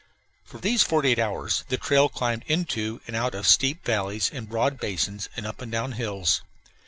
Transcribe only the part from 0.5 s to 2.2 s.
these forty eight hours the trail